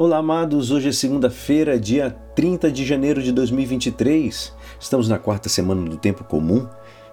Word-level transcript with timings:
Olá, 0.00 0.18
amados. 0.18 0.70
Hoje 0.70 0.90
é 0.90 0.92
segunda-feira, 0.92 1.76
dia 1.76 2.08
30 2.36 2.70
de 2.70 2.86
janeiro 2.86 3.20
de 3.20 3.32
2023. 3.32 4.54
Estamos 4.78 5.08
na 5.08 5.18
quarta 5.18 5.48
semana 5.48 5.90
do 5.90 5.96
tempo 5.96 6.22
comum 6.22 6.68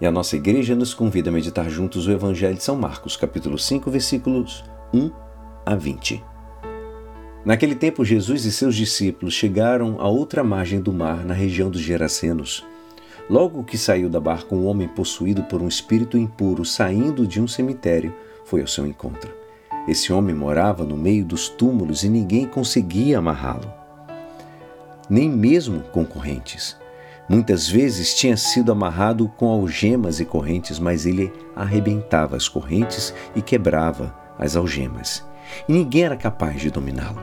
e 0.00 0.06
a 0.06 0.10
nossa 0.10 0.34
igreja 0.34 0.74
nos 0.74 0.94
convida 0.94 1.28
a 1.28 1.32
meditar 1.32 1.68
juntos 1.68 2.06
o 2.06 2.10
Evangelho 2.10 2.54
de 2.54 2.62
São 2.62 2.76
Marcos, 2.76 3.18
capítulo 3.18 3.58
5, 3.58 3.90
versículos 3.90 4.64
1 4.94 5.10
a 5.66 5.74
20. 5.74 6.24
Naquele 7.44 7.74
tempo, 7.74 8.02
Jesus 8.02 8.46
e 8.46 8.50
seus 8.50 8.74
discípulos 8.74 9.34
chegaram 9.34 10.00
à 10.00 10.08
outra 10.08 10.42
margem 10.42 10.80
do 10.80 10.90
mar, 10.90 11.22
na 11.22 11.34
região 11.34 11.68
dos 11.68 11.82
Gerasenos. 11.82 12.64
Logo 13.28 13.62
que 13.62 13.76
saiu 13.76 14.08
da 14.08 14.18
barca, 14.18 14.54
um 14.54 14.64
homem 14.64 14.88
possuído 14.88 15.42
por 15.42 15.60
um 15.60 15.68
espírito 15.68 16.16
impuro, 16.16 16.64
saindo 16.64 17.26
de 17.26 17.42
um 17.42 17.46
cemitério, 17.46 18.16
foi 18.42 18.62
ao 18.62 18.66
seu 18.66 18.86
encontro. 18.86 19.39
Esse 19.90 20.12
homem 20.12 20.32
morava 20.32 20.84
no 20.84 20.96
meio 20.96 21.24
dos 21.24 21.48
túmulos 21.48 22.04
e 22.04 22.08
ninguém 22.08 22.46
conseguia 22.46 23.18
amarrá-lo, 23.18 23.74
nem 25.08 25.28
mesmo 25.28 25.80
com 25.80 26.04
correntes. 26.04 26.76
Muitas 27.28 27.68
vezes 27.68 28.14
tinha 28.14 28.36
sido 28.36 28.70
amarrado 28.70 29.28
com 29.36 29.48
algemas 29.48 30.20
e 30.20 30.24
correntes, 30.24 30.78
mas 30.78 31.06
ele 31.06 31.32
arrebentava 31.56 32.36
as 32.36 32.48
correntes 32.48 33.12
e 33.34 33.42
quebrava 33.42 34.14
as 34.38 34.54
algemas, 34.54 35.26
e 35.68 35.72
ninguém 35.72 36.04
era 36.04 36.16
capaz 36.16 36.60
de 36.60 36.70
dominá-lo. 36.70 37.20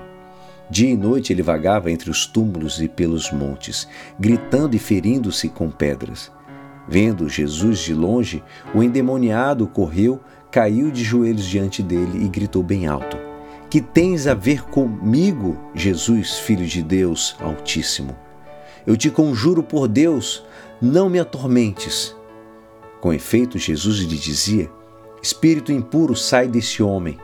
Dia 0.70 0.90
e 0.90 0.98
noite 0.98 1.32
ele 1.32 1.42
vagava 1.42 1.90
entre 1.90 2.10
os 2.10 2.26
túmulos 2.26 2.82
e 2.82 2.90
pelos 2.90 3.32
montes, 3.32 3.88
gritando 4.20 4.76
e 4.76 4.80
ferindo-se 4.80 5.48
com 5.48 5.72
pedras. 5.72 6.30
Vendo 6.86 7.30
Jesus 7.30 7.80
de 7.80 7.94
longe, 7.94 8.44
o 8.74 8.84
endemoniado 8.84 9.68
correu, 9.68 10.22
caiu 10.58 10.90
de 10.90 11.04
joelhos 11.04 11.46
diante 11.46 11.84
dele 11.84 12.26
e 12.26 12.28
gritou 12.28 12.64
bem 12.64 12.88
alto: 12.88 13.16
Que 13.70 13.80
tens 13.80 14.26
a 14.26 14.34
ver 14.34 14.64
comigo, 14.64 15.56
Jesus, 15.76 16.40
filho 16.40 16.66
de 16.66 16.82
Deus 16.82 17.36
Altíssimo? 17.40 18.18
Eu 18.88 18.98
te 18.98 19.12
conjuro 19.12 19.62
por 19.62 19.88
Deus, 19.88 20.44
não 20.82 21.12
me 21.12 21.20
atormentes. 21.20 22.16
Com 23.00 23.14
efeito, 23.14 23.60
Jesus 23.60 24.00
lhe 24.00 24.18
dizia: 24.18 24.68
Espírito 25.22 25.72
impuro, 25.72 26.16
sai 26.16 26.48
desse 26.48 26.82
homem. 26.82 27.20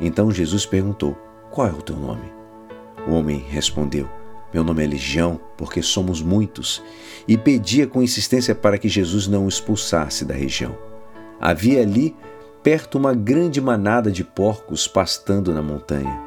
Então 0.00 0.30
Jesus 0.30 0.64
perguntou: 0.64 1.18
Qual 1.50 1.66
é 1.66 1.72
o 1.72 1.82
teu 1.82 1.96
nome? 1.96 2.32
O 3.08 3.12
homem 3.14 3.44
respondeu: 3.48 4.08
meu 4.54 4.62
nome 4.64 4.82
é 4.82 4.86
Legião, 4.86 5.38
porque 5.58 5.82
somos 5.82 6.22
muitos, 6.22 6.82
e 7.26 7.36
pedia 7.36 7.86
com 7.86 8.02
insistência 8.02 8.54
para 8.54 8.78
que 8.78 8.88
Jesus 8.88 9.26
não 9.26 9.44
o 9.44 9.48
expulsasse 9.48 10.24
da 10.24 10.32
região. 10.32 10.74
Havia 11.38 11.82
ali 11.82 12.16
perto 12.62 12.98
uma 12.98 13.14
grande 13.14 13.60
manada 13.60 14.10
de 14.10 14.24
porcos 14.24 14.86
pastando 14.86 15.52
na 15.52 15.62
montanha. 15.62 16.20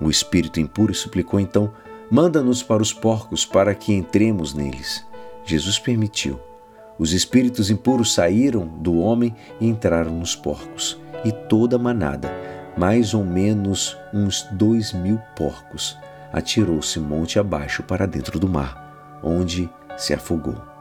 O 0.00 0.10
espírito 0.10 0.60
impuro 0.60 0.94
suplicou 0.94 1.40
então: 1.40 1.72
Manda-nos 2.10 2.62
para 2.62 2.82
os 2.82 2.92
porcos 2.92 3.44
para 3.44 3.74
que 3.74 3.92
entremos 3.92 4.54
neles. 4.54 5.04
Jesus 5.44 5.78
permitiu. 5.78 6.38
Os 6.98 7.12
espíritos 7.12 7.70
impuros 7.70 8.14
saíram 8.14 8.66
do 8.66 8.98
homem 8.98 9.34
e 9.60 9.68
entraram 9.68 10.12
nos 10.12 10.34
porcos, 10.34 10.98
e 11.24 11.30
toda 11.30 11.76
a 11.76 11.78
manada, 11.78 12.30
mais 12.76 13.12
ou 13.12 13.24
menos 13.24 13.96
uns 14.14 14.42
dois 14.52 14.92
mil 14.92 15.20
porcos, 15.36 15.96
atirou-se 16.32 16.98
monte 16.98 17.38
abaixo 17.38 17.82
para 17.82 18.06
dentro 18.06 18.38
do 18.38 18.48
mar, 18.48 19.20
onde 19.22 19.68
se 19.96 20.14
afogou. 20.14 20.75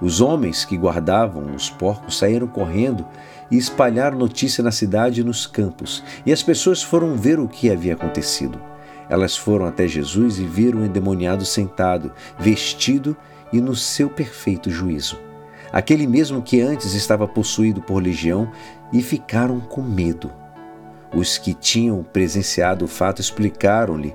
Os 0.00 0.20
homens 0.20 0.64
que 0.64 0.76
guardavam 0.76 1.54
os 1.54 1.68
porcos 1.68 2.16
saíram 2.16 2.46
correndo 2.46 3.06
e 3.50 3.56
espalharam 3.56 4.18
notícia 4.18 4.62
na 4.64 4.70
cidade 4.70 5.20
e 5.20 5.24
nos 5.24 5.46
campos, 5.46 6.02
e 6.24 6.32
as 6.32 6.42
pessoas 6.42 6.82
foram 6.82 7.16
ver 7.16 7.38
o 7.38 7.48
que 7.48 7.70
havia 7.70 7.94
acontecido. 7.94 8.60
Elas 9.08 9.36
foram 9.36 9.66
até 9.66 9.86
Jesus 9.86 10.38
e 10.38 10.46
viram 10.46 10.80
o 10.80 10.84
endemoniado 10.84 11.44
sentado, 11.44 12.12
vestido 12.38 13.16
e 13.52 13.60
no 13.60 13.74
seu 13.74 14.08
perfeito 14.08 14.70
juízo. 14.70 15.18
Aquele 15.72 16.06
mesmo 16.06 16.42
que 16.42 16.60
antes 16.60 16.94
estava 16.94 17.28
possuído 17.28 17.80
por 17.82 18.02
legião, 18.02 18.50
e 18.92 19.02
ficaram 19.02 19.60
com 19.60 19.82
medo. 19.82 20.39
Os 21.12 21.38
que 21.38 21.54
tinham 21.54 22.02
presenciado 22.02 22.84
o 22.84 22.88
fato 22.88 23.20
explicaram-lhe 23.20 24.14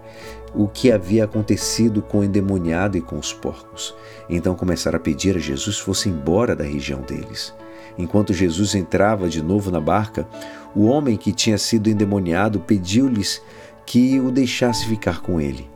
o 0.54 0.68
que 0.68 0.92
havia 0.92 1.26
acontecido 1.26 2.02
com 2.02 2.20
o 2.20 2.24
endemoniado 2.24 2.98
e 2.98 3.02
com 3.02 3.18
os 3.18 3.34
porcos. 3.34 3.94
Então 4.30 4.56
começaram 4.56 4.98
a 4.98 5.02
pedir 5.02 5.36
a 5.36 5.40
Jesus 5.40 5.78
fosse 5.78 6.08
embora 6.08 6.56
da 6.56 6.64
região 6.64 7.02
deles. 7.02 7.54
Enquanto 7.98 8.34
Jesus 8.34 8.76
entrava 8.76 9.30
de 9.30 9.42
novo 9.42 9.70
na 9.70 9.80
barca, 9.80 10.28
o 10.74 10.86
homem 10.86 11.18
que 11.18 11.32
tinha 11.32 11.58
sido 11.58 11.90
endemoniado 11.90 12.60
pediu-lhes 12.60 13.42
que 13.86 14.20
o 14.20 14.32
deixasse 14.32 14.86
ficar 14.88 15.22
com 15.22 15.40
ele. 15.40 15.70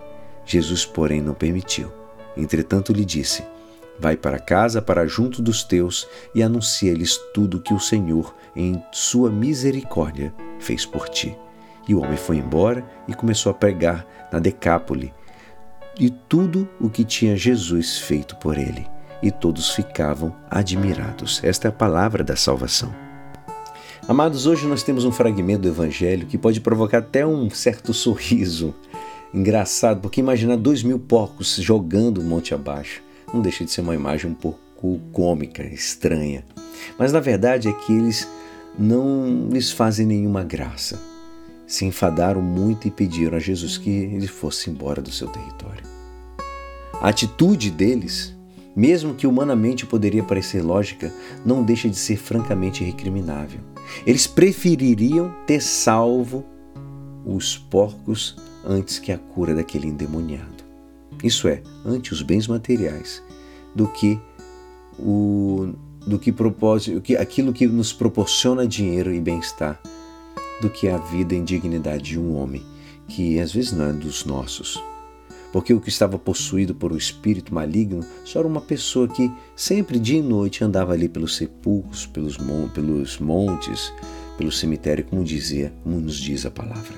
Jesus, 0.46 0.86
porém, 0.86 1.22
não 1.22 1.34
permitiu. 1.34 1.92
Entretanto, 2.36 2.92
lhe 2.92 3.06
disse: 3.06 3.44
Vai 4.00 4.18
para 4.18 4.40
casa, 4.40 4.82
para 4.82 5.06
junto 5.06 5.42
dos 5.42 5.64
teus, 5.64 6.08
e 6.34 6.42
anuncia-lhes 6.42 7.18
tudo 7.34 7.62
que 7.62 7.74
o 7.74 7.80
Senhor, 7.80 8.34
em 8.56 8.82
sua 8.92 9.30
misericórdia, 9.30 10.34
fez 10.60 10.86
por 10.86 11.10
ti. 11.10 11.36
E 11.88 11.96
o 11.96 12.02
homem 12.02 12.18
foi 12.18 12.38
embora 12.38 12.86
e 13.08 13.14
começou 13.14 13.50
a 13.50 13.56
pregar 13.56 14.06
na 14.32 14.40
Decápole 14.40 15.14
e 16.00 16.10
tudo 16.10 16.68
o 16.80 16.90
que 16.90 17.04
tinha 17.04 17.36
Jesus 17.36 17.98
feito 17.98 18.36
por 18.38 18.58
ele. 18.58 18.88
E 19.22 19.32
todos 19.32 19.72
ficavam 19.72 20.34
admirados. 20.50 21.42
Esta 21.44 21.68
é 21.68 21.70
a 21.70 21.74
palavra 21.74 22.24
da 22.24 22.38
salvação. 22.38 22.94
Amados, 24.08 24.48
hoje 24.48 24.66
nós 24.66 24.82
temos 24.82 25.04
um 25.04 25.12
fragmento 25.12 25.64
do 25.64 25.68
Evangelho 25.68 26.26
que 26.26 26.38
pode 26.38 26.62
provocar 26.62 27.00
até 27.00 27.26
um 27.26 27.50
certo 27.50 27.94
sorriso. 27.94 28.74
Engraçado, 29.34 30.00
porque 30.00 30.22
imaginar 30.22 30.56
dois 30.56 30.82
mil 30.82 30.98
porcos 30.98 31.58
jogando 31.58 32.20
o 32.20 32.24
monte 32.24 32.54
abaixo 32.54 33.04
não 33.32 33.42
deixa 33.42 33.64
de 33.64 33.72
ser 33.72 33.82
uma 33.82 33.94
imagem 33.94 34.32
um 34.32 34.34
pouco 34.34 35.00
cômica, 35.12 35.64
estranha. 35.64 36.44
Mas 36.98 37.12
na 37.12 37.20
verdade 37.20 37.68
é 37.68 37.74
que 37.74 37.94
eles 37.94 38.28
não 38.80 39.50
lhes 39.52 39.72
fazem 39.72 40.06
nenhuma 40.06 40.44
graça. 40.44 41.00
Se 41.68 41.86
enfadaram 41.86 42.42
muito 42.42 42.88
e 42.88 42.92
pediram 42.92 43.38
a 43.38 43.40
Jesus 43.40 43.78
que 43.78 43.90
ele 43.90 44.28
fosse 44.28 44.70
embora 44.70 45.02
do 45.02 45.12
seu 45.12 45.28
território. 45.28 45.84
A 46.94 47.10
atitude 47.10 47.70
deles, 47.70 48.34
mesmo 48.76 49.14
que 49.14 49.28
humanamente 49.28 49.86
poderia 49.86 50.24
parecer 50.24 50.62
lógica, 50.64 51.14
não 51.46 51.64
deixa 51.64 51.90
de 51.90 51.98
ser 51.98 52.18
francamente 52.18 52.84
recriminável. 52.84 53.60
Eles 54.06 54.26
prefeririam 54.26 55.34
ter 55.46 55.62
salvo 55.62 56.46
os 57.26 57.58
porcos 57.58 58.38
antes 58.66 58.98
que 58.98 59.12
a 59.12 59.18
cura 59.18 59.54
daquele 59.54 59.88
endemoniado. 59.88 60.64
Isso 61.24 61.48
é, 61.48 61.62
ante 61.86 62.14
os 62.14 62.22
bens 62.22 62.48
materiais, 62.48 63.22
do 63.76 63.88
que 63.88 64.20
o 64.98 65.74
do 66.20 67.02
que 67.02 67.16
aquilo 67.16 67.54
que 67.54 67.68
nos 67.68 67.94
proporciona 67.94 68.68
dinheiro 68.68 69.14
e 69.14 69.20
bem-estar, 69.20 69.82
do 70.62 70.70
que 70.70 70.88
a 70.88 70.98
vida 70.98 71.34
e 71.34 71.42
dignidade 71.42 72.04
de 72.04 72.20
um 72.20 72.36
homem 72.36 72.64
que 73.10 73.40
às 73.40 73.52
vezes 73.52 73.72
não 73.72 73.86
é 73.86 73.94
dos 73.94 74.24
nossos. 74.24 74.82
Porque 75.52 75.74
o 75.74 75.82
que 75.82 75.90
estava 75.90 76.20
possuído 76.20 76.76
por 76.76 76.94
um 76.94 76.98
espírito 76.98 77.54
maligno 77.54 78.06
só 78.24 78.40
era 78.40 78.48
uma 78.48 78.62
pessoa 78.62 79.08
que 79.08 79.32
sempre 79.56 80.00
dia 80.00 80.20
e 80.20 80.22
noite 80.22 80.64
andava 80.64 80.94
ali 80.94 81.10
pelos 81.10 81.36
sepulcros, 81.36 82.06
pelos, 82.06 82.38
pelos 82.74 83.18
montes, 83.18 83.92
pelo 84.38 84.52
cemitério, 84.52 85.04
como 85.06 85.24
dizia, 85.24 85.74
como 85.84 86.00
nos 86.00 86.18
diz 86.18 86.46
a 86.46 86.52
palavra. 86.52 86.96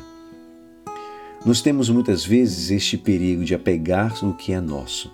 Nós 1.46 1.62
temos 1.62 1.90
muitas 1.90 2.26
vezes 2.26 2.70
este 2.70 2.98
perigo 2.98 3.44
de 3.44 3.56
apegar 3.56 4.24
no 4.24 4.36
que 4.36 4.52
é 4.52 4.60
nosso 4.60 5.12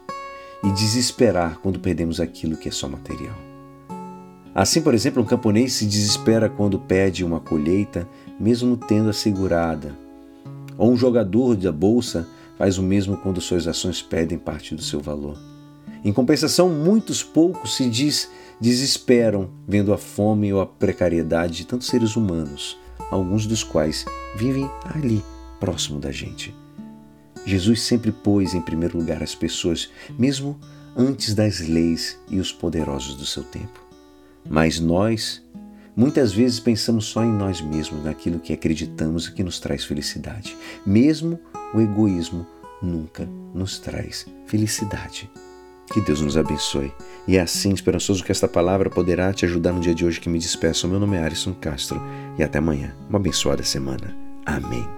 e 0.64 0.72
desesperar 0.72 1.60
quando 1.60 1.80
perdemos 1.80 2.20
aquilo 2.20 2.58
que 2.58 2.68
é 2.68 2.72
só 2.72 2.90
material. 2.90 3.47
Assim, 4.58 4.82
por 4.82 4.96
exemplo, 4.96 5.22
um 5.22 5.26
camponês 5.26 5.74
se 5.74 5.86
desespera 5.86 6.50
quando 6.50 6.80
perde 6.80 7.24
uma 7.24 7.40
colheita, 7.40 8.10
mesmo 8.40 8.76
tendo 8.76 9.08
assegurada. 9.08 9.96
Ou 10.76 10.92
um 10.92 10.98
jogador 10.98 11.56
da 11.56 11.72
bolsa 11.72 12.28
faz 12.58 12.80
o 12.80 12.82
mesmo 12.82 13.18
quando 13.18 13.40
suas 13.40 13.68
ações 13.68 14.02
perdem 14.02 14.40
parte 14.40 14.74
do 14.74 14.82
seu 14.82 15.00
valor. 15.00 15.38
Em 16.04 16.12
compensação, 16.12 16.70
muitos 16.70 17.22
poucos 17.22 17.76
se 17.76 17.88
diz, 17.88 18.32
desesperam 18.60 19.52
vendo 19.68 19.94
a 19.94 19.98
fome 19.98 20.52
ou 20.52 20.60
a 20.60 20.66
precariedade 20.66 21.58
de 21.58 21.68
tantos 21.68 21.86
seres 21.86 22.16
humanos, 22.16 22.80
alguns 23.12 23.46
dos 23.46 23.64
quais 23.64 24.06
vivem 24.36 24.68
ali, 24.86 25.24
próximo 25.60 26.00
da 26.00 26.12
gente. 26.12 26.52
Jesus 27.46 27.84
sempre 27.84 28.12
pôs 28.12 28.56
em 28.56 28.62
primeiro 28.62 28.98
lugar 28.98 29.22
as 29.22 29.36
pessoas, 29.36 29.88
mesmo 30.18 30.60
antes 30.96 31.36
das 31.36 31.60
leis 31.60 32.18
e 32.28 32.40
os 32.40 32.52
poderosos 32.52 33.14
do 33.14 33.24
seu 33.24 33.44
tempo. 33.44 33.87
Mas 34.50 34.80
nós, 34.80 35.44
muitas 35.96 36.34
vezes, 36.34 36.60
pensamos 36.60 37.06
só 37.06 37.24
em 37.24 37.32
nós 37.32 37.62
mesmos, 37.62 38.04
naquilo 38.04 38.40
que 38.40 38.54
acreditamos 38.54 39.28
e 39.28 39.34
que 39.34 39.44
nos 39.44 39.60
traz 39.60 39.84
felicidade. 39.84 40.56
Mesmo 40.86 41.40
o 41.74 41.82
egoísmo 41.82 42.46
nunca 42.82 43.28
nos 43.54 43.80
traz 43.80 44.26
felicidade. 44.46 45.30
Que 45.92 46.02
Deus 46.02 46.22
nos 46.22 46.36
abençoe. 46.36 46.92
E 47.28 47.38
é 47.38 47.42
assim, 47.42 47.74
esperançoso 47.74 48.24
que 48.24 48.32
esta 48.32 48.48
palavra 48.48 48.90
poderá 48.90 49.32
te 49.32 49.46
ajudar 49.46 49.72
no 49.72 49.80
dia 49.80 49.96
de 49.96 50.06
hoje 50.06 50.20
que 50.20 50.30
me 50.30 50.40
despeço. 50.40 50.88
Meu 50.88 51.00
nome 51.00 51.16
é 51.16 51.24
Alisson 51.24 51.54
Castro 51.54 52.02
e 52.38 52.44
até 52.44 52.58
amanhã. 52.58 52.94
Uma 53.10 53.20
abençoada 53.20 53.64
semana. 53.64 54.16
Amém. 54.46 54.97